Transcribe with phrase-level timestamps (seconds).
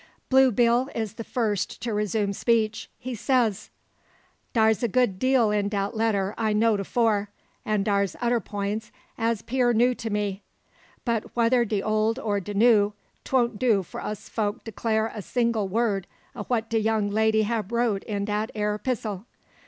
[0.29, 2.89] Blue Bill is the first to resume speech.
[2.97, 3.69] He says:
[4.51, 7.29] "Dar's a good deal in dat letter I know'd afore,
[7.63, 10.41] and dar's odder points as 'pear new to me;
[11.05, 12.93] but whether de old or de new,
[13.25, 17.71] 'twon't do for us folk declar a single word o' what de young lady hab
[17.71, 19.27] wrote in dat ere 'pistle.